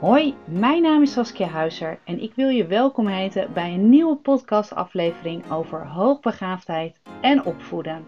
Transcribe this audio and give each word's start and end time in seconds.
Hoi, 0.00 0.36
mijn 0.46 0.82
naam 0.82 1.02
is 1.02 1.12
Saskia 1.12 1.46
Huizer 1.46 2.00
en 2.04 2.18
ik 2.18 2.34
wil 2.34 2.48
je 2.48 2.66
welkom 2.66 3.06
heten 3.06 3.52
bij 3.52 3.74
een 3.74 3.88
nieuwe 3.88 4.16
podcastaflevering 4.16 5.50
over 5.50 5.86
hoogbegaafdheid 5.86 7.00
en 7.20 7.44
opvoeden. 7.44 8.06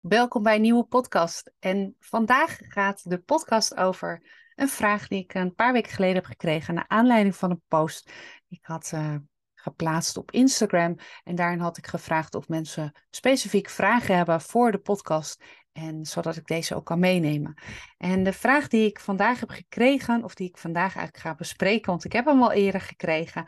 Welkom 0.00 0.42
bij 0.42 0.54
een 0.54 0.60
nieuwe 0.60 0.84
podcast. 0.84 1.52
En 1.58 1.96
vandaag 1.98 2.58
gaat 2.58 3.10
de 3.10 3.18
podcast 3.18 3.76
over 3.76 4.22
een 4.54 4.68
vraag 4.68 5.08
die 5.08 5.22
ik 5.22 5.34
een 5.34 5.54
paar 5.54 5.72
weken 5.72 5.92
geleden 5.92 6.16
heb 6.16 6.24
gekregen 6.24 6.74
naar 6.74 6.88
aanleiding 6.88 7.36
van 7.36 7.50
een 7.50 7.62
post. 7.68 8.12
Ik 8.48 8.60
had 8.62 8.90
uh, 8.94 9.14
geplaatst 9.54 10.16
op 10.16 10.30
Instagram 10.30 10.96
en 11.24 11.34
daarin 11.34 11.60
had 11.60 11.76
ik 11.76 11.86
gevraagd 11.86 12.34
of 12.34 12.48
mensen 12.48 12.92
specifiek 13.10 13.68
vragen 13.68 14.16
hebben 14.16 14.40
voor 14.40 14.72
de 14.72 14.78
podcast 14.78 15.44
en 15.78 16.06
zodat 16.06 16.36
ik 16.36 16.46
deze 16.46 16.74
ook 16.74 16.84
kan 16.84 16.98
meenemen. 16.98 17.54
En 17.98 18.24
de 18.24 18.32
vraag 18.32 18.68
die 18.68 18.86
ik 18.86 19.00
vandaag 19.00 19.40
heb 19.40 19.50
gekregen, 19.50 20.24
of 20.24 20.34
die 20.34 20.48
ik 20.48 20.56
vandaag 20.56 20.96
eigenlijk 20.96 21.16
ga 21.16 21.34
bespreken, 21.34 21.90
want 21.90 22.04
ik 22.04 22.12
heb 22.12 22.24
hem 22.24 22.42
al 22.42 22.52
eerder 22.52 22.80
gekregen, 22.80 23.44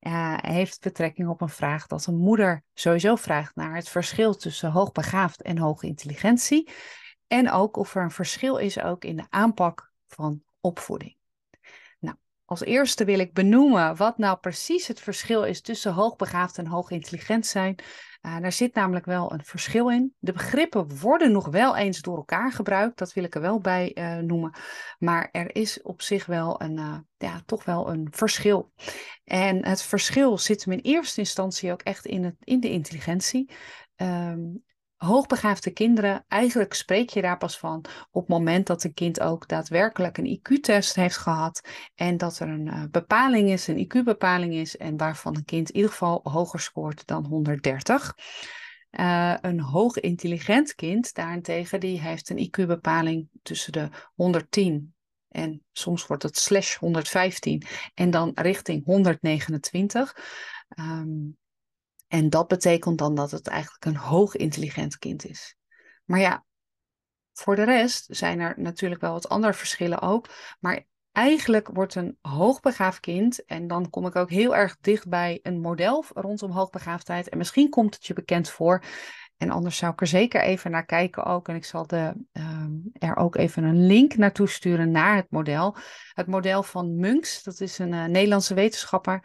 uh, 0.00 0.36
heeft 0.40 0.80
betrekking 0.80 1.28
op 1.28 1.40
een 1.40 1.48
vraag 1.48 1.86
dat 1.86 2.06
een 2.06 2.16
moeder 2.16 2.62
sowieso 2.74 3.16
vraagt 3.16 3.54
naar 3.54 3.74
het 3.74 3.88
verschil 3.88 4.34
tussen 4.34 4.70
hoogbegaafd 4.70 5.42
en 5.42 5.58
hoge 5.58 5.86
intelligentie. 5.86 6.70
En 7.26 7.50
ook 7.50 7.76
of 7.76 7.94
er 7.94 8.02
een 8.02 8.10
verschil 8.10 8.56
is 8.56 8.80
ook 8.80 9.04
in 9.04 9.16
de 9.16 9.26
aanpak 9.28 9.92
van 10.06 10.42
opvoeding. 10.60 11.16
Als 12.44 12.60
eerste 12.60 13.04
wil 13.04 13.18
ik 13.18 13.32
benoemen 13.32 13.96
wat 13.96 14.18
nou 14.18 14.38
precies 14.38 14.86
het 14.86 15.00
verschil 15.00 15.44
is 15.44 15.60
tussen 15.60 15.92
hoogbegaafd 15.92 16.58
en 16.58 16.66
hoogintelligent 16.66 17.46
zijn. 17.46 17.76
Uh, 18.22 18.40
daar 18.40 18.52
zit 18.52 18.74
namelijk 18.74 19.04
wel 19.04 19.32
een 19.32 19.44
verschil 19.44 19.90
in. 19.90 20.14
De 20.18 20.32
begrippen 20.32 20.98
worden 20.98 21.32
nog 21.32 21.46
wel 21.46 21.76
eens 21.76 22.00
door 22.00 22.16
elkaar 22.16 22.52
gebruikt, 22.52 22.98
dat 22.98 23.12
wil 23.12 23.24
ik 23.24 23.34
er 23.34 23.40
wel 23.40 23.60
bij 23.60 23.92
uh, 23.94 24.16
noemen. 24.16 24.54
Maar 24.98 25.28
er 25.32 25.54
is 25.54 25.82
op 25.82 26.02
zich 26.02 26.26
wel 26.26 26.62
een, 26.62 26.78
uh, 26.78 26.98
ja, 27.16 27.42
toch 27.46 27.64
wel 27.64 27.88
een 27.88 28.08
verschil. 28.10 28.72
En 29.24 29.66
het 29.66 29.82
verschil 29.82 30.38
zit 30.38 30.64
hem 30.64 30.72
in 30.72 30.80
eerste 30.80 31.20
instantie 31.20 31.72
ook 31.72 31.82
echt 31.82 32.06
in, 32.06 32.24
het, 32.24 32.36
in 32.40 32.60
de 32.60 32.70
intelligentie. 32.70 33.50
Um, 33.96 34.64
hoogbegaafde 35.04 35.70
kinderen, 35.70 36.24
eigenlijk 36.28 36.74
spreek 36.74 37.10
je 37.10 37.22
daar 37.22 37.38
pas 37.38 37.58
van 37.58 37.84
op 38.10 38.20
het 38.20 38.28
moment 38.28 38.66
dat 38.66 38.84
een 38.84 38.94
kind 38.94 39.20
ook 39.20 39.48
daadwerkelijk 39.48 40.18
een 40.18 40.38
IQ-test 40.38 40.94
heeft 40.94 41.16
gehad 41.16 41.68
en 41.94 42.16
dat 42.16 42.38
er 42.38 42.48
een 42.48 42.66
uh, 42.66 42.82
bepaling 42.90 43.50
is, 43.50 43.66
een 43.66 43.86
IQ-bepaling 43.86 44.54
is 44.54 44.76
en 44.76 44.96
waarvan 44.96 45.36
een 45.36 45.44
kind 45.44 45.68
in 45.68 45.76
ieder 45.76 45.90
geval 45.90 46.20
hoger 46.22 46.60
scoort 46.60 47.06
dan 47.06 47.26
130. 47.26 48.16
Uh, 48.90 49.34
een 49.40 49.60
hoog 49.60 49.98
intelligent 49.98 50.74
kind 50.74 51.14
daarentegen, 51.14 51.80
die 51.80 52.00
heeft 52.00 52.30
een 52.30 52.48
IQ-bepaling 52.48 53.28
tussen 53.42 53.72
de 53.72 53.88
110 54.14 54.94
en 55.28 55.62
soms 55.72 56.06
wordt 56.06 56.22
het 56.22 56.38
slash 56.38 56.76
115 56.76 57.62
en 57.94 58.10
dan 58.10 58.30
richting 58.34 58.84
129. 58.84 60.16
Um, 60.78 61.36
en 62.14 62.30
dat 62.30 62.48
betekent 62.48 62.98
dan 62.98 63.14
dat 63.14 63.30
het 63.30 63.46
eigenlijk 63.46 63.84
een 63.84 63.96
hoog 63.96 64.36
intelligent 64.36 64.98
kind 64.98 65.24
is. 65.24 65.56
Maar 66.04 66.20
ja, 66.20 66.44
voor 67.32 67.56
de 67.56 67.64
rest 67.64 68.06
zijn 68.08 68.40
er 68.40 68.54
natuurlijk 68.56 69.00
wel 69.00 69.12
wat 69.12 69.28
andere 69.28 69.54
verschillen 69.54 70.00
ook. 70.00 70.28
Maar 70.60 70.84
eigenlijk 71.12 71.68
wordt 71.72 71.94
een 71.94 72.18
hoogbegaafd 72.20 73.00
kind, 73.00 73.44
en 73.44 73.66
dan 73.66 73.90
kom 73.90 74.06
ik 74.06 74.16
ook 74.16 74.30
heel 74.30 74.56
erg 74.56 74.76
dicht 74.80 75.08
bij 75.08 75.38
een 75.42 75.60
model 75.60 76.04
rondom 76.12 76.50
hoogbegaafdheid. 76.50 77.28
En 77.28 77.38
misschien 77.38 77.68
komt 77.68 77.94
het 77.94 78.06
je 78.06 78.14
bekend 78.14 78.50
voor. 78.50 78.82
En 79.36 79.50
anders 79.50 79.76
zou 79.76 79.92
ik 79.92 80.00
er 80.00 80.06
zeker 80.06 80.40
even 80.40 80.70
naar 80.70 80.86
kijken 80.86 81.24
ook. 81.24 81.48
En 81.48 81.54
ik 81.54 81.64
zal 81.64 81.86
de, 81.86 82.14
um, 82.32 82.90
er 82.92 83.16
ook 83.16 83.36
even 83.36 83.64
een 83.64 83.86
link 83.86 84.16
naartoe 84.16 84.48
sturen 84.48 84.90
naar 84.90 85.16
het 85.16 85.30
model. 85.30 85.76
Het 86.12 86.26
model 86.26 86.62
van 86.62 86.96
Munks, 86.96 87.42
dat 87.42 87.60
is 87.60 87.78
een 87.78 87.92
uh, 87.92 88.04
Nederlandse 88.04 88.54
wetenschapper. 88.54 89.22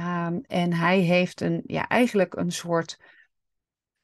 Um, 0.00 0.40
en 0.46 0.72
hij 0.72 0.98
heeft 0.98 1.40
een, 1.40 1.62
ja, 1.66 1.88
eigenlijk 1.88 2.36
een 2.36 2.52
soort 2.52 2.98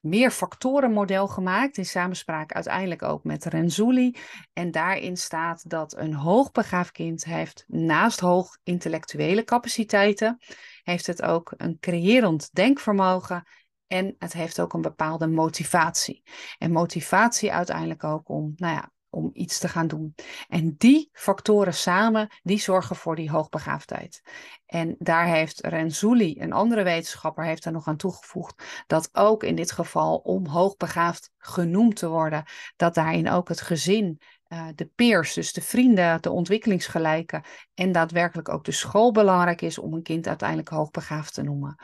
meer 0.00 0.30
factorenmodel 0.30 1.28
gemaakt 1.28 1.76
in 1.76 1.86
samenspraak 1.86 2.52
uiteindelijk 2.52 3.02
ook 3.02 3.24
met 3.24 3.44
Renzulli. 3.44 4.16
En 4.52 4.70
daarin 4.70 5.16
staat 5.16 5.70
dat 5.70 5.96
een 5.96 6.14
hoogbegaafd 6.14 6.92
kind 6.92 7.24
heeft 7.24 7.64
naast 7.66 8.20
hoog 8.20 8.58
intellectuele 8.62 9.44
capaciteiten, 9.44 10.38
heeft 10.82 11.06
het 11.06 11.22
ook 11.22 11.54
een 11.56 11.78
creërend 11.80 12.48
denkvermogen 12.52 13.46
en 13.86 14.14
het 14.18 14.32
heeft 14.32 14.60
ook 14.60 14.72
een 14.72 14.80
bepaalde 14.80 15.26
motivatie. 15.26 16.22
En 16.58 16.72
motivatie 16.72 17.52
uiteindelijk 17.52 18.04
ook 18.04 18.28
om, 18.28 18.52
nou 18.56 18.74
ja, 18.74 18.91
om 19.12 19.30
iets 19.32 19.58
te 19.58 19.68
gaan 19.68 19.86
doen. 19.86 20.14
En 20.48 20.74
die 20.78 21.10
factoren 21.12 21.74
samen, 21.74 22.28
die 22.42 22.60
zorgen 22.60 22.96
voor 22.96 23.16
die 23.16 23.30
hoogbegaafdheid. 23.30 24.22
En 24.66 24.96
daar 24.98 25.26
heeft 25.26 25.66
Renzulli, 25.66 26.34
een 26.38 26.52
andere 26.52 26.82
wetenschapper, 26.82 27.44
heeft 27.44 27.64
er 27.64 27.72
nog 27.72 27.86
aan 27.86 27.96
toegevoegd 27.96 28.84
dat 28.86 29.08
ook 29.12 29.42
in 29.42 29.54
dit 29.54 29.72
geval 29.72 30.16
om 30.16 30.46
hoogbegaafd 30.46 31.30
genoemd 31.38 31.96
te 31.96 32.08
worden, 32.08 32.44
dat 32.76 32.94
daarin 32.94 33.30
ook 33.30 33.48
het 33.48 33.60
gezin, 33.60 34.20
uh, 34.48 34.66
de 34.74 34.90
peers, 34.94 35.34
dus 35.34 35.52
de 35.52 35.60
vrienden, 35.60 36.22
de 36.22 36.30
ontwikkelingsgelijken 36.30 37.42
en 37.74 37.92
daadwerkelijk 37.92 38.48
ook 38.48 38.64
de 38.64 38.72
school 38.72 39.12
belangrijk 39.12 39.62
is 39.62 39.78
om 39.78 39.94
een 39.94 40.02
kind 40.02 40.28
uiteindelijk 40.28 40.68
hoogbegaafd 40.68 41.34
te 41.34 41.42
noemen. 41.42 41.76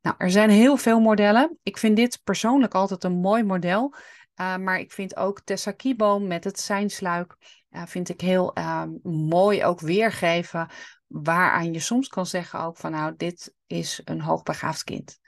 Nou, 0.00 0.16
er 0.18 0.30
zijn 0.30 0.50
heel 0.50 0.76
veel 0.76 1.00
modellen. 1.00 1.58
Ik 1.62 1.78
vind 1.78 1.96
dit 1.96 2.20
persoonlijk 2.24 2.74
altijd 2.74 3.04
een 3.04 3.20
mooi 3.20 3.42
model. 3.42 3.94
Uh, 4.40 4.56
maar 4.56 4.78
ik 4.78 4.92
vind 4.92 5.16
ook 5.16 5.40
Tessa 5.40 5.72
Kieboom 5.72 6.26
met 6.26 6.44
het 6.44 6.60
zijnsluik, 6.60 7.36
uh, 7.70 7.86
vind 7.86 8.08
ik 8.08 8.20
heel 8.20 8.58
uh, 8.58 8.84
mooi 9.02 9.64
ook 9.64 9.80
weergeven. 9.80 10.70
Waaraan 11.06 11.72
je 11.72 11.80
soms 11.80 12.08
kan 12.08 12.26
zeggen 12.26 12.60
ook 12.60 12.76
van 12.76 12.90
nou, 12.90 13.14
dit 13.16 13.54
is 13.66 14.00
een 14.04 14.20
hoogbegaafd 14.20 14.84
kind. 14.84 15.18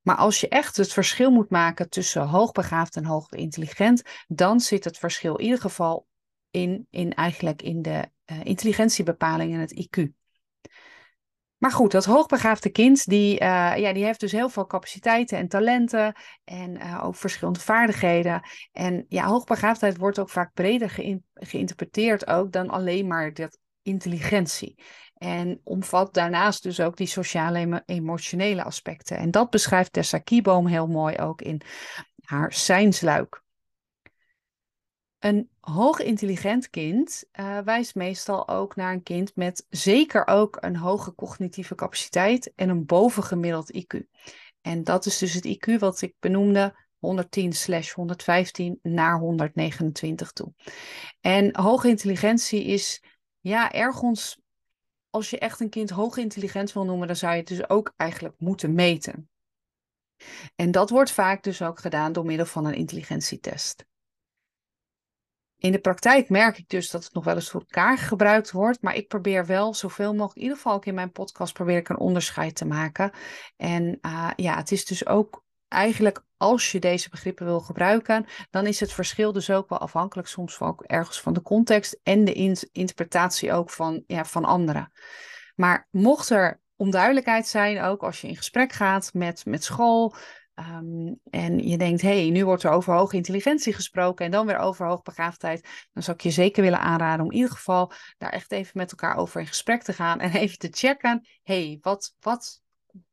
Maar 0.00 0.16
als 0.16 0.40
je 0.40 0.48
echt 0.48 0.76
het 0.76 0.92
verschil 0.92 1.30
moet 1.30 1.50
maken 1.50 1.90
tussen 1.90 2.26
hoogbegaafd 2.26 2.96
en 2.96 3.04
hoogintelligent, 3.04 4.02
dan 4.26 4.60
zit 4.60 4.84
het 4.84 4.98
verschil 4.98 5.36
in 5.36 5.44
ieder 5.44 5.60
geval 5.60 6.06
in, 6.50 6.86
in 6.90 7.14
eigenlijk 7.14 7.62
in 7.62 7.82
de 7.82 8.10
uh, 8.26 8.44
intelligentiebepaling 8.44 9.52
en 9.52 9.60
het 9.60 9.88
IQ. 9.88 10.17
Maar 11.58 11.72
goed, 11.72 11.90
dat 11.90 12.04
hoogbegaafde 12.04 12.70
kind, 12.70 13.06
die, 13.06 13.32
uh, 13.40 13.76
ja, 13.76 13.92
die 13.92 14.04
heeft 14.04 14.20
dus 14.20 14.32
heel 14.32 14.48
veel 14.48 14.66
capaciteiten 14.66 15.38
en 15.38 15.48
talenten 15.48 16.14
en 16.44 16.76
uh, 16.76 17.04
ook 17.04 17.16
verschillende 17.16 17.60
vaardigheden. 17.60 18.42
En 18.72 19.04
ja, 19.08 19.26
hoogbegaafdheid 19.26 19.96
wordt 19.96 20.18
ook 20.18 20.30
vaak 20.30 20.50
breder 20.54 20.90
geïn 20.90 21.24
geïnterpreteerd 21.34 22.26
ook 22.26 22.52
dan 22.52 22.70
alleen 22.70 23.06
maar 23.06 23.34
dat 23.34 23.58
intelligentie. 23.82 24.82
En 25.14 25.60
omvat 25.64 26.14
daarnaast 26.14 26.62
dus 26.62 26.80
ook 26.80 26.96
die 26.96 27.06
sociale 27.06 27.58
en 27.58 27.82
emotionele 27.86 28.64
aspecten. 28.64 29.16
En 29.16 29.30
dat 29.30 29.50
beschrijft 29.50 29.92
Tessa 29.92 30.18
Kieboom 30.18 30.66
heel 30.66 30.86
mooi 30.86 31.16
ook 31.16 31.42
in 31.42 31.60
haar 32.24 32.52
zijnsluik. 32.52 33.42
Een 35.18 35.50
hoog 35.60 36.00
intelligent 36.00 36.70
kind 36.70 37.24
uh, 37.32 37.58
wijst 37.58 37.94
meestal 37.94 38.48
ook 38.48 38.76
naar 38.76 38.92
een 38.92 39.02
kind 39.02 39.36
met 39.36 39.66
zeker 39.68 40.26
ook 40.26 40.56
een 40.60 40.76
hoge 40.76 41.14
cognitieve 41.14 41.74
capaciteit 41.74 42.52
en 42.54 42.68
een 42.68 42.86
bovengemiddeld 42.86 43.84
IQ. 43.84 44.00
En 44.60 44.84
dat 44.84 45.06
is 45.06 45.18
dus 45.18 45.34
het 45.34 45.46
IQ 45.46 45.78
wat 45.78 46.00
ik 46.00 46.14
benoemde, 46.18 46.86
110 46.98 47.52
slash 47.52 47.92
115 47.92 48.78
naar 48.82 49.18
129 49.18 50.32
toe. 50.32 50.52
En 51.20 51.56
hoge 51.56 51.88
intelligentie 51.88 52.64
is 52.64 53.02
ja 53.40 53.72
ergens, 53.72 54.40
als 55.10 55.30
je 55.30 55.38
echt 55.38 55.60
een 55.60 55.70
kind 55.70 55.90
hoog 55.90 56.16
intelligent 56.16 56.72
wil 56.72 56.84
noemen, 56.84 57.06
dan 57.06 57.16
zou 57.16 57.32
je 57.32 57.38
het 57.38 57.48
dus 57.48 57.68
ook 57.68 57.92
eigenlijk 57.96 58.34
moeten 58.38 58.74
meten. 58.74 59.28
En 60.56 60.70
dat 60.70 60.90
wordt 60.90 61.10
vaak 61.10 61.42
dus 61.42 61.62
ook 61.62 61.78
gedaan 61.78 62.12
door 62.12 62.24
middel 62.24 62.46
van 62.46 62.64
een 62.64 62.74
intelligentietest. 62.74 63.87
In 65.58 65.72
de 65.72 65.78
praktijk 65.78 66.28
merk 66.28 66.58
ik 66.58 66.68
dus 66.68 66.90
dat 66.90 67.04
het 67.04 67.12
nog 67.12 67.24
wel 67.24 67.34
eens 67.34 67.50
voor 67.50 67.60
elkaar 67.60 67.98
gebruikt 67.98 68.50
wordt. 68.50 68.82
Maar 68.82 68.94
ik 68.94 69.08
probeer 69.08 69.46
wel 69.46 69.74
zoveel 69.74 70.12
mogelijk, 70.12 70.36
in 70.36 70.42
ieder 70.42 70.56
geval 70.56 70.72
ook 70.72 70.86
in 70.86 70.94
mijn 70.94 71.12
podcast, 71.12 71.52
probeer 71.52 71.76
ik 71.76 71.88
een 71.88 71.98
onderscheid 71.98 72.54
te 72.54 72.64
maken. 72.64 73.10
En 73.56 73.98
uh, 74.02 74.30
ja, 74.36 74.56
het 74.56 74.72
is 74.72 74.84
dus 74.84 75.06
ook 75.06 75.44
eigenlijk 75.68 76.24
als 76.36 76.72
je 76.72 76.78
deze 76.78 77.10
begrippen 77.10 77.46
wil 77.46 77.60
gebruiken, 77.60 78.26
dan 78.50 78.66
is 78.66 78.80
het 78.80 78.92
verschil 78.92 79.32
dus 79.32 79.50
ook 79.50 79.68
wel 79.68 79.78
afhankelijk 79.78 80.28
soms 80.28 80.60
ook 80.60 80.82
ergens 80.82 81.20
van 81.20 81.32
de 81.32 81.42
context 81.42 82.00
en 82.02 82.24
de 82.24 82.32
in 82.32 82.56
interpretatie 82.72 83.52
ook 83.52 83.70
van, 83.70 84.04
ja, 84.06 84.24
van 84.24 84.44
anderen. 84.44 84.92
Maar 85.54 85.88
mocht 85.90 86.30
er 86.30 86.60
onduidelijkheid 86.76 87.46
zijn, 87.46 87.82
ook 87.82 88.02
als 88.02 88.20
je 88.20 88.28
in 88.28 88.36
gesprek 88.36 88.72
gaat 88.72 89.10
met, 89.14 89.44
met 89.44 89.64
school, 89.64 90.14
Um, 90.58 91.20
en 91.30 91.58
je 91.58 91.78
denkt, 91.78 92.02
hé, 92.02 92.20
hey, 92.20 92.30
nu 92.30 92.44
wordt 92.44 92.62
er 92.62 92.70
over 92.70 92.94
hoge 92.94 93.16
intelligentie 93.16 93.72
gesproken 93.72 94.24
en 94.24 94.30
dan 94.30 94.46
weer 94.46 94.58
over 94.58 94.86
hoogbegaafdheid. 94.86 95.88
Dan 95.92 96.02
zou 96.02 96.16
ik 96.16 96.22
je 96.22 96.30
zeker 96.30 96.62
willen 96.62 96.80
aanraden 96.80 97.24
om 97.24 97.30
in 97.30 97.36
ieder 97.36 97.52
geval 97.52 97.92
daar 98.18 98.30
echt 98.30 98.52
even 98.52 98.72
met 98.74 98.90
elkaar 98.90 99.16
over 99.16 99.40
in 99.40 99.46
gesprek 99.46 99.82
te 99.82 99.92
gaan 99.92 100.20
en 100.20 100.32
even 100.42 100.58
te 100.58 100.68
checken, 100.70 101.26
hé, 101.42 101.66
hey, 101.66 101.78
wat, 101.80 102.14
wat 102.20 102.62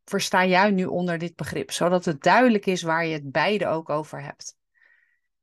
versta 0.03 0.45
jij 0.45 0.71
nu 0.71 0.85
onder 0.85 1.17
dit 1.17 1.35
begrip? 1.35 1.71
Zodat 1.71 2.05
het 2.05 2.23
duidelijk 2.23 2.65
is 2.65 2.81
waar 2.81 3.05
je 3.05 3.13
het 3.13 3.31
beide 3.31 3.67
ook 3.67 3.89
over 3.89 4.23
hebt. 4.23 4.55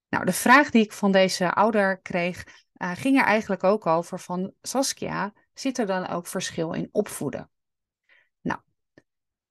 Nou, 0.08 0.24
de 0.24 0.32
vraag 0.32 0.70
die 0.70 0.82
ik 0.82 0.92
van 0.92 1.12
deze 1.12 1.52
ouder 1.52 2.00
kreeg, 2.00 2.44
ging 2.74 3.18
er 3.18 3.24
eigenlijk 3.24 3.64
ook 3.64 3.86
over 3.86 4.20
van 4.20 4.52
Saskia, 4.62 5.32
zit 5.54 5.78
er 5.78 5.86
dan 5.86 6.08
ook 6.08 6.26
verschil 6.26 6.72
in 6.72 6.88
opvoeden? 6.92 7.50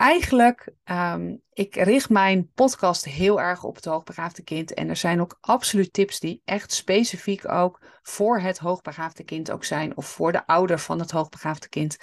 Eigenlijk, 0.01 0.73
um, 0.85 1.41
ik 1.53 1.75
richt 1.75 2.09
mijn 2.09 2.51
podcast 2.53 3.05
heel 3.05 3.41
erg 3.41 3.63
op 3.63 3.75
het 3.75 3.85
hoogbegaafde 3.85 4.43
kind. 4.43 4.73
En 4.73 4.89
er 4.89 4.95
zijn 4.95 5.21
ook 5.21 5.37
absoluut 5.41 5.93
tips 5.93 6.19
die 6.19 6.41
echt 6.45 6.71
specifiek 6.71 7.49
ook 7.49 7.81
voor 8.01 8.39
het 8.39 8.57
hoogbegaafde 8.57 9.23
kind 9.23 9.51
ook 9.51 9.63
zijn. 9.63 9.97
Of 9.97 10.05
voor 10.05 10.31
de 10.31 10.47
ouder 10.47 10.79
van 10.79 10.99
het 10.99 11.11
hoogbegaafde 11.11 11.69
kind. 11.69 11.97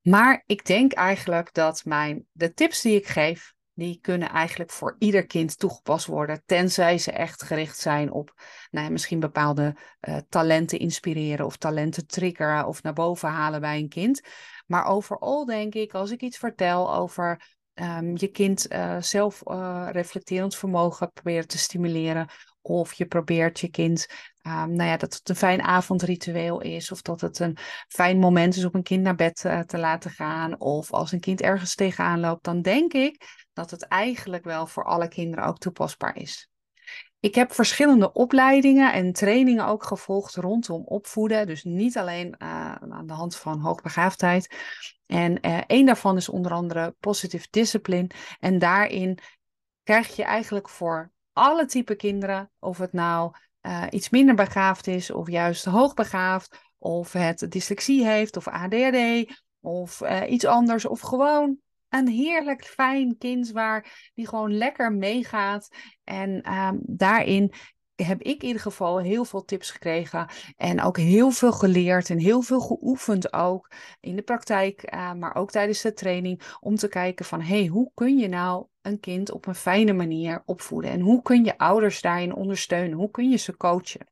Maar 0.00 0.42
ik 0.46 0.64
denk 0.64 0.92
eigenlijk 0.92 1.54
dat 1.54 1.84
mijn, 1.84 2.26
de 2.32 2.54
tips 2.54 2.80
die 2.82 2.96
ik 2.96 3.06
geef, 3.06 3.52
die 3.80 3.98
kunnen 4.00 4.28
eigenlijk 4.28 4.70
voor 4.70 4.96
ieder 4.98 5.26
kind 5.26 5.58
toegepast 5.58 6.06
worden, 6.06 6.42
tenzij 6.46 6.98
ze 6.98 7.12
echt 7.12 7.42
gericht 7.42 7.78
zijn 7.78 8.12
op 8.12 8.34
nou 8.70 8.84
ja, 8.84 8.92
misschien 8.92 9.20
bepaalde 9.20 9.76
uh, 10.00 10.16
talenten 10.28 10.78
inspireren 10.78 11.46
of 11.46 11.56
talenten 11.56 12.06
triggeren 12.06 12.66
of 12.66 12.82
naar 12.82 12.92
boven 12.92 13.28
halen 13.28 13.60
bij 13.60 13.78
een 13.78 13.88
kind. 13.88 14.20
Maar 14.66 14.84
overal 14.84 15.44
denk 15.44 15.74
ik, 15.74 15.94
als 15.94 16.10
ik 16.10 16.22
iets 16.22 16.38
vertel 16.38 16.94
over 16.94 17.42
um, 17.74 18.12
je 18.16 18.28
kind 18.28 18.72
uh, 18.72 18.96
zelf 19.00 19.42
uh, 19.44 19.88
reflecterend 19.90 20.56
vermogen 20.56 21.12
proberen 21.12 21.48
te 21.48 21.58
stimuleren, 21.58 22.28
of 22.62 22.92
je 22.92 23.06
probeert 23.06 23.60
je 23.60 23.68
kind, 23.68 24.06
um, 24.42 24.74
nou 24.74 24.88
ja, 24.88 24.96
dat 24.96 25.14
het 25.14 25.28
een 25.28 25.36
fijn 25.36 25.62
avondritueel 25.62 26.60
is. 26.60 26.92
Of 26.92 27.02
dat 27.02 27.20
het 27.20 27.38
een 27.38 27.56
fijn 27.88 28.18
moment 28.18 28.56
is 28.56 28.64
om 28.64 28.70
een 28.72 28.82
kind 28.82 29.02
naar 29.02 29.14
bed 29.14 29.44
uh, 29.46 29.60
te 29.60 29.78
laten 29.78 30.10
gaan. 30.10 30.60
Of 30.60 30.92
als 30.92 31.12
een 31.12 31.20
kind 31.20 31.40
ergens 31.40 31.74
tegenaan 31.74 32.20
loopt, 32.20 32.44
dan 32.44 32.62
denk 32.62 32.92
ik 32.92 33.44
dat 33.52 33.70
het 33.70 33.82
eigenlijk 33.82 34.44
wel 34.44 34.66
voor 34.66 34.84
alle 34.84 35.08
kinderen 35.08 35.44
ook 35.44 35.58
toepasbaar 35.58 36.16
is. 36.16 36.50
Ik 37.20 37.34
heb 37.34 37.52
verschillende 37.52 38.12
opleidingen 38.12 38.92
en 38.92 39.12
trainingen 39.12 39.66
ook 39.66 39.84
gevolgd 39.84 40.34
rondom 40.34 40.84
opvoeden. 40.84 41.46
Dus 41.46 41.64
niet 41.64 41.98
alleen 41.98 42.34
uh, 42.38 42.74
aan 42.74 43.06
de 43.06 43.12
hand 43.12 43.36
van 43.36 43.60
hoogbegaafdheid. 43.60 44.56
En 45.06 45.46
uh, 45.46 45.60
één 45.66 45.86
daarvan 45.86 46.16
is 46.16 46.28
onder 46.28 46.52
andere 46.52 46.94
Positive 47.00 47.46
Discipline. 47.50 48.10
En 48.38 48.58
daarin 48.58 49.18
krijg 49.82 50.16
je 50.16 50.24
eigenlijk 50.24 50.68
voor 50.68 51.12
alle 51.32 51.66
type 51.66 51.94
kinderen, 51.94 52.50
of 52.58 52.78
het 52.78 52.92
nou 52.92 53.34
uh, 53.62 53.86
iets 53.90 54.10
minder 54.10 54.34
begaafd 54.34 54.86
is 54.86 55.10
of 55.10 55.30
juist 55.30 55.64
hoogbegaafd, 55.64 56.58
of 56.78 57.12
het 57.12 57.46
dyslexie 57.48 58.06
heeft 58.06 58.36
of 58.36 58.48
ADHD 58.48 59.32
of 59.60 60.02
iets 60.28 60.44
anders, 60.44 60.86
of 60.86 61.00
gewoon 61.00 61.58
een 61.88 62.08
heerlijk 62.08 62.64
fijn 62.64 63.18
kind 63.18 63.50
waar 63.50 64.10
die 64.14 64.28
gewoon 64.28 64.56
lekker 64.56 64.92
meegaat. 64.92 65.68
En 66.04 66.52
um, 66.52 66.80
daarin 66.82 67.52
heb 68.06 68.22
ik 68.22 68.40
in 68.40 68.46
ieder 68.46 68.62
geval 68.62 68.98
heel 68.98 69.24
veel 69.24 69.44
tips 69.44 69.70
gekregen 69.70 70.28
en 70.56 70.82
ook 70.82 70.96
heel 70.96 71.30
veel 71.30 71.52
geleerd 71.52 72.10
en 72.10 72.18
heel 72.18 72.42
veel 72.42 72.60
geoefend 72.60 73.32
ook 73.32 73.70
in 74.00 74.16
de 74.16 74.22
praktijk, 74.22 74.94
uh, 74.94 75.12
maar 75.12 75.34
ook 75.34 75.50
tijdens 75.50 75.80
de 75.80 75.92
training 75.92 76.42
om 76.60 76.76
te 76.76 76.88
kijken 76.88 77.24
van 77.24 77.40
hey, 77.40 77.66
hoe 77.66 77.90
kun 77.94 78.18
je 78.18 78.28
nou 78.28 78.66
een 78.82 79.00
kind 79.00 79.30
op 79.30 79.46
een 79.46 79.54
fijne 79.54 79.92
manier 79.92 80.42
opvoeden 80.44 80.90
en 80.90 81.00
hoe 81.00 81.22
kun 81.22 81.44
je 81.44 81.58
ouders 81.58 82.00
daarin 82.00 82.34
ondersteunen, 82.34 82.96
hoe 82.96 83.10
kun 83.10 83.30
je 83.30 83.36
ze 83.36 83.56
coachen. 83.56 84.08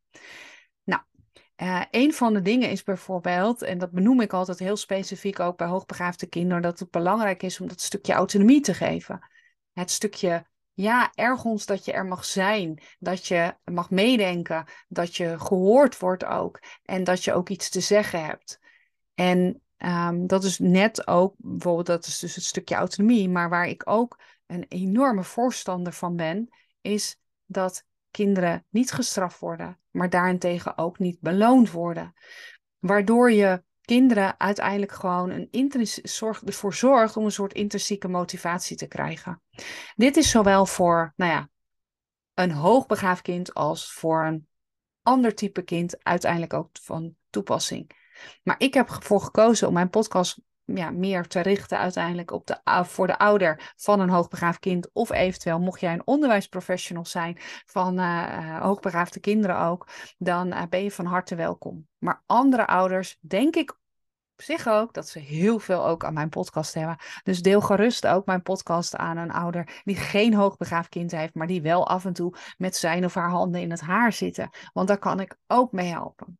Uh, 1.62 1.82
een 1.91 2.12
van 2.14 2.34
de 2.34 2.43
dingen 2.43 2.70
is 2.70 2.82
bijvoorbeeld, 2.82 3.62
en 3.62 3.79
dat 3.79 3.91
benoem 3.91 4.20
ik 4.20 4.32
altijd 4.32 4.58
heel 4.58 4.76
specifiek 4.76 5.41
ook 5.41 5.56
bij 5.56 5.67
hoogbegaafde 5.67 6.26
kinderen, 6.26 6.62
dat 6.62 6.79
het 6.79 6.91
belangrijk 6.91 7.43
is 7.43 7.61
om 7.61 7.69
dat 7.69 7.81
stukje 7.81 8.12
autonomie 8.12 8.61
te 8.61 8.75
geven. 8.75 9.29
Het 9.73 9.91
stukje, 9.91 10.46
ja, 10.80 11.12
ergens 11.14 11.66
dat 11.66 11.84
je 11.84 11.92
er 11.92 12.06
mag 12.06 12.25
zijn, 12.25 12.82
dat 12.98 13.26
je 13.26 13.54
mag 13.64 13.90
meedenken, 13.90 14.64
dat 14.88 15.16
je 15.16 15.38
gehoord 15.38 15.98
wordt 15.98 16.25
ook 16.25 16.60
en 16.82 17.04
dat 17.04 17.25
je 17.25 17.32
ook 17.32 17.48
iets 17.48 17.69
te 17.69 17.80
zeggen 17.80 18.25
hebt. 18.25 18.60
En 19.14 19.62
um, 19.78 20.26
dat 20.26 20.44
is 20.44 20.58
net 20.58 21.06
ook, 21.06 21.34
bijvoorbeeld, 21.36 21.86
dat 21.86 22.06
is 22.06 22.19
dus 22.19 22.34
het 22.34 22.44
stukje 22.44 22.75
autonomie, 22.75 23.28
maar 23.28 23.48
waar 23.48 23.66
ik 23.66 23.82
ook 23.84 24.19
een 24.46 24.64
enorme 24.69 25.25
voorstander 25.25 25.92
van 25.92 26.16
ben, 26.16 26.48
is 26.81 27.20
dat 27.46 27.84
kinderen 28.10 28.66
niet 28.70 28.92
gestraft 28.92 29.38
worden, 29.38 29.78
maar 29.90 30.10
daarentegen 30.10 30.78
ook 30.78 30.98
niet 30.98 31.20
beloond 31.20 31.70
worden. 31.70 32.14
Waardoor 32.78 33.32
je 33.32 33.62
kinderen 33.88 34.40
uiteindelijk 34.40 34.93
gewoon 34.93 35.49
een 35.50 35.87
zorg, 36.02 36.43
ervoor 36.44 36.75
zorgt 36.75 37.17
om 37.17 37.25
een 37.25 37.32
soort 37.32 37.52
intrinsieke 37.52 38.08
motivatie 38.08 38.76
te 38.76 38.87
krijgen. 38.87 39.43
Dit 39.96 40.17
is 40.17 40.31
zowel 40.31 40.67
voor 40.67 41.12
nou 41.17 41.32
ja, 41.32 41.49
een 42.35 42.52
hoogbegaafd 42.52 43.23
kind 43.23 43.55
als 43.55 43.93
voor 43.93 44.25
een 44.25 44.46
ander 45.02 45.35
type 45.35 45.62
kind 45.62 46.05
uiteindelijk 46.05 46.52
ook 46.52 46.69
van 46.82 47.14
toepassing. 47.31 47.90
Maar 48.43 48.55
ik 48.58 48.75
heb 48.75 48.88
ervoor 48.88 49.20
gekozen 49.20 49.69
om 49.69 49.75
mijn 49.75 49.91
podcast 49.91 50.38
ja, 50.75 50.91
meer 50.91 51.26
te 51.26 51.41
richten 51.41 51.79
uiteindelijk 51.79 52.31
op 52.31 52.46
de, 52.46 52.84
voor 52.84 53.06
de 53.06 53.19
ouder 53.19 53.73
van 53.76 54.00
een 54.00 54.08
hoogbegaafd 54.08 54.58
kind. 54.58 54.91
Of 54.93 55.11
eventueel, 55.11 55.61
mocht 55.61 55.81
jij 55.81 55.93
een 55.93 56.06
onderwijsprofessional 56.06 57.05
zijn 57.05 57.37
van 57.67 57.99
uh, 57.99 58.61
hoogbegaafde 58.61 59.20
kinderen 59.20 59.58
ook, 59.58 59.88
dan 60.19 60.46
uh, 60.46 60.62
ben 60.69 60.82
je 60.82 60.91
van 60.91 61.06
harte 61.06 61.34
welkom. 61.34 61.88
Maar 61.99 62.23
andere 62.26 62.67
ouders, 62.67 63.19
denk 63.20 63.56
ik 63.56 63.77
op 64.38 64.44
zich 64.44 64.69
ook 64.69 64.94
dat 64.94 65.08
ze 65.08 65.19
heel 65.19 65.58
veel 65.58 65.87
ook 65.87 66.05
aan 66.05 66.14
mijn 66.14 66.29
podcast 66.29 66.75
hebben. 66.75 66.96
Dus 67.23 67.43
deel 67.43 67.61
gerust 67.61 68.06
ook 68.06 68.26
mijn 68.26 68.43
podcast 68.43 68.96
aan 68.96 69.17
een 69.17 69.31
ouder 69.31 69.81
die 69.85 69.96
geen 69.96 70.35
hoogbegaafd 70.35 70.88
kind 70.88 71.11
heeft, 71.11 71.35
maar 71.35 71.46
die 71.46 71.62
wel 71.62 71.88
af 71.88 72.05
en 72.05 72.12
toe 72.12 72.35
met 72.56 72.76
zijn 72.76 73.05
of 73.05 73.14
haar 73.14 73.31
handen 73.31 73.61
in 73.61 73.70
het 73.70 73.81
haar 73.81 74.12
zitten. 74.12 74.50
Want 74.73 74.88
daar 74.88 74.99
kan 74.99 75.20
ik 75.20 75.37
ook 75.46 75.73
mee 75.73 75.90
helpen. 75.90 76.38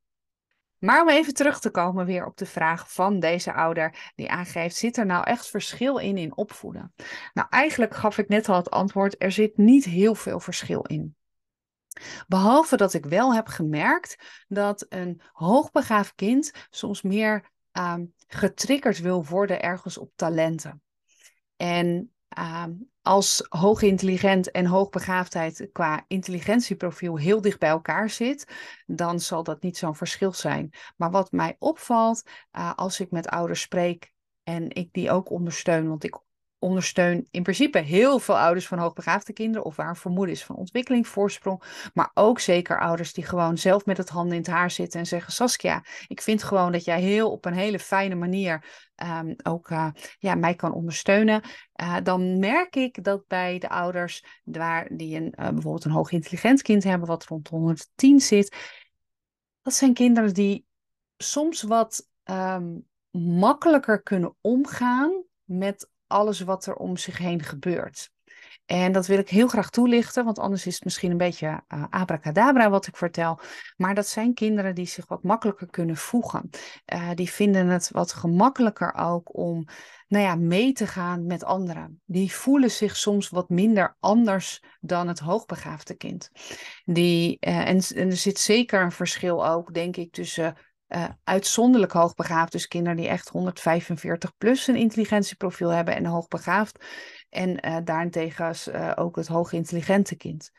Maar 0.79 1.03
om 1.03 1.09
even 1.09 1.35
terug 1.35 1.61
te 1.61 1.71
komen 1.71 2.07
weer 2.07 2.27
op 2.27 2.37
de 2.37 2.47
vraag 2.47 2.93
van 2.93 3.21
deze 3.21 3.53
ouder 3.53 4.13
die 4.15 4.31
aangeeft, 4.31 4.77
zit 4.77 4.97
er 4.97 5.07
nou 5.07 5.25
echt 5.25 5.49
verschil 5.49 5.99
in 5.99 6.17
in 6.17 6.37
opvoeden? 6.37 6.95
Nou, 7.33 7.49
eigenlijk 7.51 7.95
gaf 7.95 8.19
ik 8.19 8.29
net 8.29 8.49
al 8.49 8.57
het 8.57 8.71
antwoord, 8.71 9.23
er 9.23 9.33
zit 9.33 9.57
niet 9.57 9.85
heel 9.85 10.15
veel 10.15 10.41
verschil 10.41 10.83
in. 10.83 11.17
Behalve 12.27 12.77
dat 12.77 12.95
ik 12.95 13.05
wel 13.05 13.35
heb 13.35 13.47
gemerkt 13.47 14.17
dat 14.49 14.87
een 14.89 15.21
hoogbegaafd 15.33 16.15
kind 16.15 16.53
soms 16.71 17.03
meer 17.03 17.57
um, 17.79 18.15
getriggerd 18.27 19.01
wil 19.01 19.25
worden 19.25 19.63
ergens 19.63 19.99
op 19.99 20.13
talenten. 20.17 20.83
En 21.57 22.13
uh, 22.39 22.65
als 23.03 23.47
hoogintelligent 23.49 24.51
en 24.51 24.67
hoogbegaafdheid 24.67 25.69
qua 25.73 26.05
intelligentieprofiel 26.07 27.17
heel 27.17 27.41
dicht 27.41 27.59
bij 27.59 27.69
elkaar 27.69 28.11
zit, 28.11 28.47
dan 28.87 29.21
zal 29.21 29.43
dat 29.43 29.63
niet 29.63 29.77
zo'n 29.77 29.97
verschil 29.97 30.33
zijn. 30.33 30.73
Maar 30.97 31.11
wat 31.11 31.33
mij 31.33 31.57
opvalt 31.59 32.23
uh, 32.53 32.75
als 32.75 33.01
ik 33.01 33.11
met 33.11 33.29
ouders 33.29 33.61
spreek 33.61 34.13
en 34.43 34.71
ik 34.71 34.93
die 34.93 35.11
ook 35.11 35.31
ondersteun, 35.31 35.89
want 35.89 36.05
ik 36.05 36.21
ondersteun 36.59 37.27
in 37.31 37.43
principe 37.43 37.79
heel 37.79 38.19
veel 38.19 38.39
ouders 38.39 38.67
van 38.67 38.79
hoogbegaafde 38.79 39.33
kinderen 39.33 39.67
of 39.67 39.77
waar 39.77 39.97
vermoeden 39.97 40.35
is 40.35 40.45
van 40.45 40.57
ontwikkelingsvoorsprong. 40.57 41.63
Maar 41.95 42.11
ook 42.15 42.41
zeker 42.41 42.81
ouders 42.81 43.13
die 43.13 43.25
gewoon 43.25 43.59
zelf 43.59 43.87
met 43.87 43.97
het 43.97 44.09
handen 44.09 44.33
in 44.33 44.41
het 44.43 44.51
haar 44.51 44.71
zitten 44.71 45.01
en 45.01 45.07
zeggen: 45.07 45.33
Saskia, 45.33 45.85
ik 46.07 46.21
vind 46.21 46.43
gewoon 46.43 46.73
dat 46.73 46.85
jij 46.85 47.01
heel 47.01 47.31
op 47.31 47.45
een 47.45 47.55
hele 47.55 47.79
fijne 47.79 48.15
manier 48.15 48.65
um, 49.03 49.35
ook 49.43 49.71
uh, 49.71 49.89
ja, 50.19 50.35
mij 50.35 50.55
kan 50.55 50.73
ondersteunen. 50.73 51.43
Uh, 51.83 51.97
dan 52.03 52.39
merk 52.39 52.77
ik 52.77 53.05
dat 53.05 53.27
bij 53.27 53.59
de 53.59 53.69
ouders 53.69 54.25
waar 54.45 54.89
die 54.97 55.17
een, 55.17 55.35
uh, 55.39 55.49
bijvoorbeeld 55.49 55.85
een 55.85 55.91
hoog 55.91 56.11
intelligent 56.11 56.63
kind 56.63 56.85
hebben, 56.85 57.09
wat 57.09 57.25
rond 57.25 57.49
110 57.49 58.21
zit, 58.21 58.57
dat 59.63 59.75
zijn 59.75 59.95
kinderen 59.95 60.35
die 60.35 60.67
soms 61.17 61.63
wat 61.63 62.09
um, 62.25 62.87
makkelijker 63.11 64.03
kunnen 64.03 64.37
omgaan 64.41 65.23
met 65.45 65.91
alles 66.09 66.41
wat 66.41 66.67
er 66.67 66.75
om 66.75 66.97
zich 66.97 67.19
heen 67.19 67.43
gebeurt. 67.43 68.11
En 68.67 68.93
dat 68.93 69.07
wil 69.07 69.19
ik 69.19 69.29
heel 69.29 69.49
graag 69.49 69.71
toelichten, 69.71 70.25
want 70.25 70.39
anders 70.39 70.67
is 70.67 70.75
het 70.75 70.85
misschien 70.85 71.11
een 71.11 71.17
beetje 71.17 71.63
uh, 71.75 71.85
abracadabra 71.91 72.71
wat 72.71 72.87
ik 72.87 72.97
vertel. 72.97 73.41
Maar 73.77 73.95
dat 73.95 74.07
zijn 74.07 74.35
kinderen 74.35 74.75
die 74.75 74.87
zich 74.87 75.07
wat 75.07 75.23
makkelijker 75.23 75.71
kunnen 75.71 75.97
voegen. 75.97 76.51
Uh, 76.95 77.11
die 77.15 77.31
vinden 77.31 77.69
het 77.69 77.91
wat 77.93 78.13
gemakkelijker 78.13 78.95
ook 78.95 79.37
om 79.37 79.65
nou 80.09 80.25
ja, 80.25 80.35
mee 80.35 80.73
te 80.73 80.87
gaan 80.87 81.27
met 81.27 81.45
anderen. 81.45 82.01
Die 82.05 82.33
voelen 82.33 82.71
zich 82.71 82.97
soms 82.97 83.29
wat 83.29 83.49
minder 83.49 83.97
anders 84.01 84.63
dan 84.81 85.09
het 85.09 85.19
hoogbegaafde 85.19 85.95
kind. 85.95 86.31
Die, 86.85 87.37
en, 87.41 87.81
en 87.95 88.11
er 88.11 88.17
zit 88.17 88.39
zeker 88.39 88.83
een 88.83 88.93
verschil 88.93 89.49
ook, 89.49 89.75
denk 89.75 89.97
ik, 89.97 90.13
tussen 90.13 90.57
uh, 90.89 91.05
uitzonderlijk 91.25 91.93
hoogbegaafd. 91.93 92.53
Dus 92.53 92.69
kinderen 92.69 92.97
die 92.97 93.09
echt 93.09 93.29
145 93.29 94.37
plus 94.37 94.67
een 94.67 94.77
intelligentieprofiel 94.77 95.69
hebben 95.69 95.97
en 95.97 96.07
hoogbegaafd. 96.07 96.85
En 97.29 97.67
uh, 97.67 97.77
daarentegen 97.85 98.55
uh, 98.69 98.93
ook 98.95 99.17
het 99.17 99.27
hoogintelligente 99.27 100.17
kind. 100.17 100.51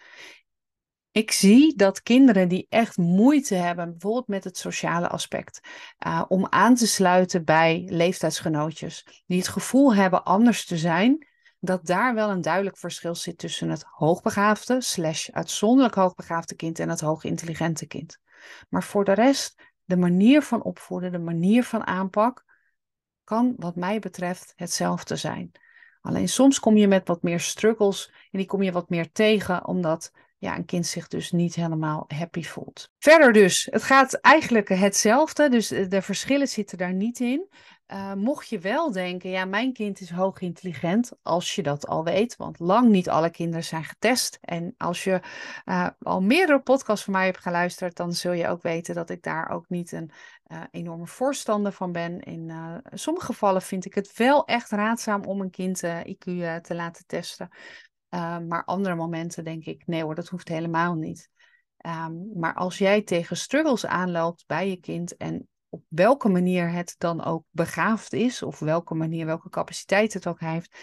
Ik 1.12 1.32
zie 1.32 1.76
dat 1.76 2.02
kinderen 2.02 2.48
die 2.48 2.66
echt 2.70 2.98
moeite 2.98 3.56
hebben, 3.56 3.90
bijvoorbeeld 3.92 4.28
met 4.28 4.44
het 4.44 4.58
sociale 4.58 5.08
aspect, 5.08 5.60
om 6.28 6.48
aan 6.50 6.76
te 6.76 6.88
sluiten 6.88 7.46
bij 7.46 7.84
leeftijdsgenootjes, 7.88 9.24
die 9.26 9.38
het 9.38 9.48
gevoel 9.48 9.96
hebben 9.96 10.24
anders 10.24 10.66
te 10.66 10.78
zijn, 10.78 11.28
dat 11.60 11.86
daar 11.86 12.14
wel 12.14 12.30
een 12.30 12.42
duidelijk 12.42 12.78
verschil 12.78 13.16
zit 13.16 13.38
tussen 13.38 13.70
het 13.70 13.84
hoogbegaafde, 13.88 14.82
slash 14.82 15.30
uitzonderlijk 15.30 15.96
hoogbegaafde 15.96 16.56
kind 16.56 16.80
en 16.80 16.90
het 16.90 17.02
hoogintelligente 17.02 17.88
kind. 17.88 18.20
Maar 18.70 18.84
voor 18.84 19.06
de 19.06 19.14
rest, 19.14 19.56
de 19.89 19.98
manier 19.98 20.41
van 20.41 20.63
opvoeden, 20.63 21.12
de 21.12 21.19
manier 21.19 21.63
van 21.63 21.86
aanpak, 21.86 22.46
kan 23.24 23.53
wat 23.58 23.75
mij 23.75 24.00
betreft 24.00 24.53
hetzelfde 24.55 25.15
zijn. 25.15 25.51
Alleen 26.01 26.29
soms 26.29 26.60
kom 26.60 26.77
je 26.77 26.88
met 26.88 27.08
wat 27.08 27.24
meer 27.24 27.39
struggles 27.39 28.12
en 28.31 28.38
die 28.38 28.48
kom 28.48 28.62
je 28.62 28.72
wat 28.72 28.89
meer 28.89 29.12
tegen, 29.12 29.67
omdat 29.67 30.13
ja, 30.39 30.55
een 30.55 30.65
kind 30.65 30.86
zich 30.86 31.08
dus 31.08 31.31
niet 31.31 31.55
helemaal 31.55 32.05
happy 32.08 32.43
voelt. 32.43 32.89
Verder 33.00 33.34
dus, 33.34 33.67
het 33.72 33.84
gaat 33.84 34.13
eigenlijk 34.13 34.69
hetzelfde, 34.69 35.50
dus 35.50 35.67
de 35.67 36.01
verschillen 36.01 36.48
zitten 36.48 36.77
daar 36.77 36.93
niet 36.93 37.19
in. 37.19 37.50
Uh, 37.93 38.13
mocht 38.13 38.50
je 38.50 38.60
wel 38.60 38.91
denken, 38.91 39.29
ja, 39.29 39.46
mijn 39.46 39.74
kind 39.74 40.00
is 40.00 40.10
hoog 40.10 40.39
intelligent, 40.39 41.12
als 41.22 41.55
je 41.55 41.63
dat 41.63 41.88
al 41.88 42.03
weet, 42.03 42.36
want 42.36 42.60
lang 42.60 42.89
niet 42.89 43.10
alle 43.10 43.29
kinderen 43.29 43.63
zijn 43.63 43.84
getest. 43.84 44.38
En 44.41 44.74
als 44.77 45.03
je 45.03 45.22
uh, 45.65 45.88
al 46.00 46.22
meerdere 46.22 46.60
podcasts 46.60 47.03
van 47.03 47.13
mij 47.13 47.25
hebt 47.25 47.39
geluisterd, 47.39 47.96
dan 47.96 48.13
zul 48.13 48.31
je 48.31 48.48
ook 48.48 48.62
weten 48.62 48.96
dat 48.96 49.10
ik 49.10 49.24
daar 49.24 49.50
ook 49.50 49.69
niet 49.69 49.91
een 49.91 50.12
uh, 50.48 50.63
enorme 50.72 51.08
voorstander 51.08 51.72
van 51.72 51.91
ben. 51.91 52.19
In 52.19 52.51
sommige 52.93 53.25
gevallen 53.25 53.62
vind 53.62 53.86
ik 53.86 53.93
het 53.93 54.17
wel 54.17 54.46
echt 54.46 54.69
raadzaam 54.69 55.24
om 55.24 55.41
een 55.41 55.51
kind 55.51 55.84
IQ 55.86 56.24
te 56.62 56.75
laten 56.75 57.05
testen. 57.08 57.50
Maar 58.48 58.63
andere 58.66 58.96
momenten 58.96 59.44
denk 59.44 59.66
ik, 59.66 59.84
nee 59.86 60.04
hoor, 60.04 60.16
dat 60.16 60.28
hoeft 60.28 60.48
helemaal 60.48 60.96
niet. 60.96 61.30
Um, 61.86 62.30
maar 62.34 62.54
als 62.54 62.78
jij 62.78 63.01
tegen 63.01 63.38
struggles 63.38 63.86
aanloopt 63.86 64.44
bij 64.48 64.70
je 64.70 64.80
kind 64.80 65.18
en 65.18 65.48
op 65.70 65.84
welke 65.88 66.30
manier 66.30 66.72
het 66.72 66.96
dan 66.98 67.24
ook 67.24 67.46
begaafd 67.50 68.13
is, 68.13 68.44
of 68.44 68.60
welke 68.60 68.94
manier, 68.94 69.25
welke 69.25 69.50
capaciteit 69.50 70.13
het 70.13 70.28
ook 70.28 70.39
heeft, 70.39 70.78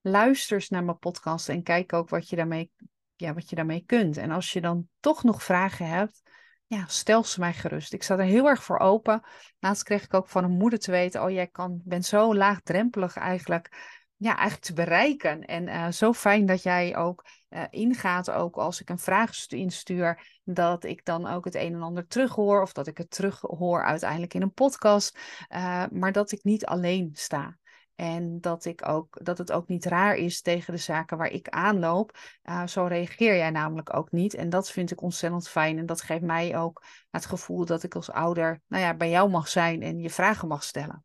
luister 0.00 0.56
eens 0.56 0.68
naar 0.68 0.84
mijn 0.84 0.98
podcast 0.98 1.48
en 1.48 1.62
kijk 1.62 1.92
ook 1.92 2.08
wat 2.08 2.28
je 2.28 2.36
daarmee, 2.36 2.70
ja, 3.16 3.34
wat 3.34 3.50
je 3.50 3.56
daarmee 3.56 3.84
kunt. 3.86 4.16
En 4.16 4.30
als 4.30 4.52
je 4.52 4.60
dan 4.60 4.88
toch 5.00 5.22
nog 5.22 5.42
vragen 5.42 5.86
hebt, 5.86 6.22
ja, 6.66 6.84
stel 6.86 7.24
ze 7.24 7.40
mij 7.40 7.52
gerust. 7.52 7.92
Ik 7.92 8.02
sta 8.02 8.18
er 8.18 8.24
heel 8.24 8.48
erg 8.48 8.64
voor 8.64 8.78
open. 8.78 9.22
Laatst 9.58 9.82
kreeg 9.82 10.04
ik 10.04 10.14
ook 10.14 10.28
van 10.28 10.44
een 10.44 10.56
moeder 10.56 10.78
te 10.78 10.90
weten, 10.90 11.22
oh 11.22 11.30
jij 11.30 11.46
kan, 11.46 11.80
bent 11.84 12.04
zo 12.04 12.34
laagdrempelig 12.34 13.16
eigenlijk 13.16 14.00
ja, 14.22 14.36
eigenlijk 14.36 14.64
te 14.64 14.72
bereiken. 14.72 15.44
En 15.44 15.66
uh, 15.66 15.90
zo 15.90 16.12
fijn 16.12 16.46
dat 16.46 16.62
jij 16.62 16.96
ook 16.96 17.24
uh, 17.50 17.62
ingaat, 17.70 18.30
ook 18.30 18.56
als 18.56 18.80
ik 18.80 18.88
een 18.88 18.98
vraag 18.98 19.46
instuur, 19.48 20.40
dat 20.44 20.84
ik 20.84 21.04
dan 21.04 21.26
ook 21.26 21.44
het 21.44 21.54
een 21.54 21.74
en 21.74 21.82
ander 21.82 22.06
terughoor, 22.06 22.62
of 22.62 22.72
dat 22.72 22.86
ik 22.86 22.98
het 22.98 23.10
terughoor 23.10 23.84
uiteindelijk 23.84 24.34
in 24.34 24.42
een 24.42 24.52
podcast, 24.52 25.18
uh, 25.48 25.84
maar 25.90 26.12
dat 26.12 26.32
ik 26.32 26.44
niet 26.44 26.66
alleen 26.66 27.10
sta. 27.12 27.58
En 27.94 28.40
dat, 28.40 28.64
ik 28.64 28.88
ook, 28.88 29.24
dat 29.24 29.38
het 29.38 29.52
ook 29.52 29.68
niet 29.68 29.84
raar 29.84 30.14
is 30.14 30.40
tegen 30.42 30.72
de 30.72 30.78
zaken 30.80 31.16
waar 31.16 31.30
ik 31.30 31.48
aanloop. 31.48 32.18
Zo 32.66 32.84
reageer 32.84 33.36
jij 33.36 33.50
namelijk 33.50 33.96
ook 33.96 34.10
niet. 34.10 34.34
En 34.34 34.50
dat 34.50 34.70
vind 34.70 34.90
ik 34.90 35.02
ontzettend 35.02 35.48
fijn. 35.48 35.78
En 35.78 35.86
dat 35.86 36.02
geeft 36.02 36.22
mij 36.22 36.56
ook 36.58 36.82
het 37.10 37.26
gevoel 37.26 37.64
dat 37.64 37.82
ik 37.82 37.94
als 37.94 38.10
ouder 38.10 38.60
nou 38.66 38.82
ja, 38.82 38.94
bij 38.94 39.10
jou 39.10 39.30
mag 39.30 39.48
zijn 39.48 39.82
en 39.82 39.98
je 39.98 40.10
vragen 40.10 40.48
mag 40.48 40.62
stellen. 40.62 41.04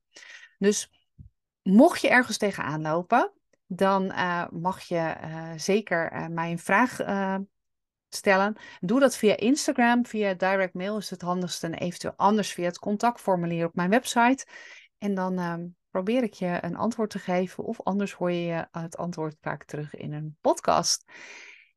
Dus 0.58 0.97
mocht 1.70 2.02
je 2.02 2.10
ergens 2.10 2.38
tegenaan 2.38 2.82
lopen, 2.82 3.32
dan 3.66 4.06
uh, 4.06 4.48
mag 4.50 4.82
je 4.82 5.16
uh, 5.24 5.52
zeker 5.56 6.14
uh, 6.14 6.28
mij 6.28 6.52
een 6.52 6.60
vraag 6.60 7.00
stellen. 8.10 8.56
Doe 8.80 9.00
dat 9.00 9.18
via 9.18 9.38
Instagram, 9.38 10.06
via 10.06 10.34
direct 10.34 10.74
mail 10.74 10.98
is 10.98 11.10
het 11.10 11.22
handigst 11.22 11.64
en 11.64 11.74
eventueel 11.74 12.14
anders 12.16 12.54
via 12.54 12.66
het 12.66 12.80
contactformulier 12.80 13.66
op 13.66 13.76
mijn 13.76 13.90
website. 13.90 14.46
En 14.98 15.14
dan 15.14 15.38
ehm, 15.38 15.66
probeer 15.90 16.24
ik 16.24 16.34
je 16.34 16.58
een 16.62 16.76
antwoord 16.76 17.10
te 17.10 17.20
geven 17.20 17.64
of 17.64 17.82
anders 17.82 18.14
hoor 18.14 18.32
je 18.32 18.68
het 18.72 18.98
antwoord 18.98 19.36
vaak 19.42 19.64
terug 19.64 19.96
in 19.96 20.14
een 20.14 20.38
podcast. 20.42 21.04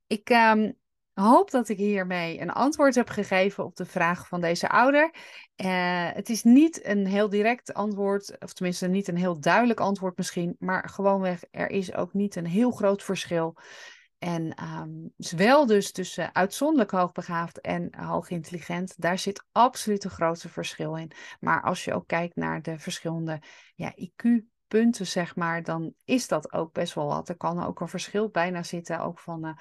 Ik 0.07 0.31
um, 0.31 0.79
hoop 1.15 1.51
dat 1.51 1.69
ik 1.69 1.77
hiermee 1.77 2.41
een 2.41 2.51
antwoord 2.51 2.95
heb 2.95 3.09
gegeven 3.09 3.65
op 3.65 3.77
de 3.77 3.87
vraag 3.87 4.29
van 4.29 4.41
deze 4.41 4.69
ouder. 4.69 5.15
Uh, 5.57 6.11
het 6.13 6.29
is 6.29 6.43
niet 6.43 6.85
een 6.85 7.07
heel 7.07 7.29
direct 7.29 7.75
antwoord, 7.75 8.37
of 8.39 8.53
tenminste 8.53 8.89
niet 8.89 9.09
een 9.09 9.17
heel 9.17 9.41
duidelijk 9.41 9.81
antwoord 9.81 10.17
misschien, 10.17 10.57
maar 10.59 10.89
gewoonweg, 10.89 11.43
er 11.51 11.71
is 11.71 11.95
ook 11.95 12.15
niet 12.15 12.37
een 12.37 12.47
heel 12.47 12.71
groot 12.71 13.03
verschil. 13.03 13.57
En 14.19 14.55
um, 14.63 15.13
wel 15.37 15.67
dus 15.67 15.93
tussen 15.93 16.35
uitzonderlijk 16.35 16.91
hoogbegaafd 16.91 17.61
en 17.61 17.95
hoogintelligent, 17.97 18.95
daar 18.97 19.19
zit 19.19 19.45
absoluut 19.53 20.05
een 20.05 20.11
grote 20.11 20.49
verschil 20.49 20.97
in. 20.97 21.11
Maar 21.41 21.63
als 21.63 21.85
je 21.85 21.95
ook 21.95 22.07
kijkt 22.07 22.37
naar 22.37 22.63
de 22.63 22.79
verschillende 22.79 23.43
ja, 23.75 23.95
IQ-punten, 23.97 25.07
zeg 25.07 25.37
maar, 25.37 25.63
dan 25.63 25.95
is 26.05 26.29
dat 26.29 26.53
ook 26.53 26.73
best 26.73 26.95
wel 26.95 27.07
wat. 27.07 27.29
Er 27.29 27.37
kan 27.37 27.65
ook 27.65 27.81
een 27.81 27.89
verschil 27.89 28.29
bijna 28.29 28.63
zitten, 28.63 29.01
ook 29.01 29.19
van... 29.19 29.47
Uh, 29.47 29.53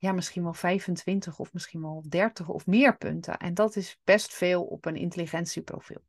ja, 0.00 0.12
misschien 0.12 0.42
wel 0.42 0.54
25 0.54 1.38
of 1.38 1.52
misschien 1.52 1.80
wel 1.80 2.04
30 2.08 2.48
of 2.48 2.66
meer 2.66 2.96
punten. 2.96 3.36
En 3.36 3.54
dat 3.54 3.76
is 3.76 4.00
best 4.04 4.34
veel 4.34 4.64
op 4.64 4.84
een 4.84 4.96
intelligentieprofiel. 4.96 6.00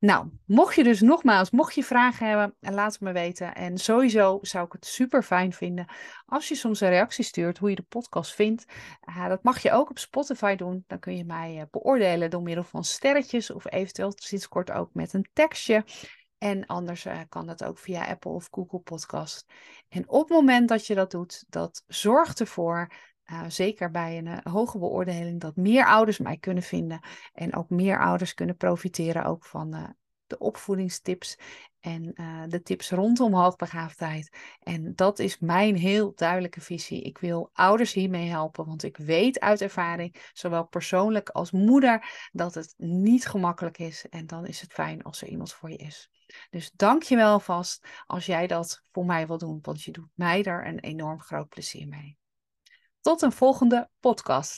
Nou, 0.00 0.28
mocht 0.46 0.74
je 0.74 0.84
dus 0.84 1.00
nogmaals, 1.00 1.50
mocht 1.50 1.74
je 1.74 1.84
vragen 1.84 2.28
hebben, 2.28 2.56
laat 2.60 2.92
het 2.92 3.00
me 3.00 3.12
weten. 3.12 3.54
En 3.54 3.78
sowieso 3.78 4.38
zou 4.42 4.66
ik 4.66 4.72
het 4.72 4.86
super 4.86 5.22
fijn 5.22 5.52
vinden 5.52 5.86
als 6.26 6.48
je 6.48 6.54
soms 6.54 6.80
een 6.80 6.88
reactie 6.88 7.24
stuurt 7.24 7.58
hoe 7.58 7.70
je 7.70 7.76
de 7.76 7.82
podcast 7.82 8.34
vindt. 8.34 8.64
Uh, 9.08 9.28
dat 9.28 9.42
mag 9.42 9.62
je 9.62 9.72
ook 9.72 9.90
op 9.90 9.98
Spotify 9.98 10.54
doen. 10.54 10.84
Dan 10.86 10.98
kun 10.98 11.16
je 11.16 11.24
mij 11.24 11.56
uh, 11.56 11.62
beoordelen 11.70 12.30
door 12.30 12.42
middel 12.42 12.64
van 12.64 12.84
sterretjes 12.84 13.50
of 13.50 13.72
eventueel 13.72 14.12
sinds 14.14 14.48
kort 14.48 14.70
ook 14.70 14.94
met 14.94 15.12
een 15.12 15.28
tekstje. 15.32 15.84
En 16.38 16.66
anders 16.66 17.06
uh, 17.06 17.20
kan 17.28 17.46
dat 17.46 17.64
ook 17.64 17.78
via 17.78 18.06
Apple 18.06 18.30
of 18.30 18.48
Google 18.50 18.78
Podcast. 18.78 19.46
En 19.88 20.08
op 20.08 20.28
het 20.28 20.38
moment 20.38 20.68
dat 20.68 20.86
je 20.86 20.94
dat 20.94 21.10
doet, 21.10 21.44
dat 21.48 21.84
zorgt 21.86 22.40
ervoor, 22.40 22.92
uh, 23.26 23.44
zeker 23.48 23.90
bij 23.90 24.18
een 24.18 24.26
uh, 24.26 24.38
hoge 24.42 24.78
beoordeling, 24.78 25.40
dat 25.40 25.56
meer 25.56 25.86
ouders 25.86 26.18
mij 26.18 26.36
kunnen 26.36 26.62
vinden. 26.62 27.00
En 27.32 27.54
ook 27.54 27.70
meer 27.70 28.00
ouders 28.00 28.34
kunnen 28.34 28.56
profiteren 28.56 29.24
ook 29.24 29.44
van 29.44 29.96
de 30.26 30.38
opvoedingstips 30.38 31.38
en 31.80 32.14
de 32.48 32.62
tips 32.62 32.90
rondom 32.90 33.34
hoogbegaafdheid. 33.34 34.36
En 34.60 34.94
dat 34.94 35.18
is 35.18 35.38
mijn 35.38 35.76
heel 35.76 36.12
duidelijke 36.14 36.60
visie. 36.60 37.02
Ik 37.02 37.18
wil 37.18 37.50
ouders 37.52 37.92
hiermee 37.92 38.28
helpen, 38.28 38.66
want 38.66 38.82
ik 38.82 38.96
weet 38.96 39.40
uit 39.40 39.60
ervaring, 39.60 40.30
zowel 40.32 40.66
persoonlijk 40.66 41.28
als 41.28 41.50
moeder, 41.50 42.28
dat 42.32 42.54
het 42.54 42.74
niet 42.76 43.26
gemakkelijk 43.26 43.78
is. 43.78 44.06
En 44.08 44.26
dan 44.26 44.46
is 44.46 44.60
het 44.60 44.72
fijn 44.72 45.02
als 45.02 45.22
er 45.22 45.28
iemand 45.28 45.52
voor 45.52 45.70
je 45.70 45.76
is. 45.76 46.10
Dus 46.50 46.70
dank 46.70 47.02
je 47.02 47.16
wel 47.16 47.40
vast 47.40 47.86
als 48.06 48.26
jij 48.26 48.46
dat 48.46 48.82
voor 48.92 49.04
mij 49.04 49.26
wil 49.26 49.38
doen, 49.38 49.58
want 49.62 49.82
je 49.82 49.92
doet 49.92 50.10
mij 50.14 50.42
daar 50.42 50.66
een 50.66 50.78
enorm 50.78 51.20
groot 51.20 51.48
plezier 51.48 51.88
mee. 51.88 52.18
Tot 53.00 53.22
een 53.22 53.32
volgende 53.32 53.90
podcast. 54.00 54.56